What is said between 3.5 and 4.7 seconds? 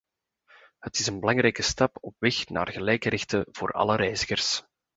voor alle reizigers.